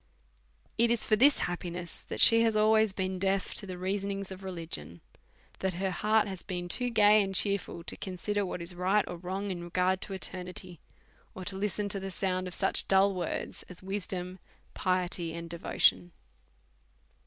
[0.79, 4.43] It is for this happiness that she has always been deaf to the reasonings of
[4.43, 4.99] religion,
[5.59, 9.17] that her heart has been too gay and cheerful to consider what is right or
[9.17, 10.79] wrong in regard to eternity,
[11.35, 14.39] or to listen to the sound of such dull words as wisdom,
[14.73, 16.13] piety, and devotion.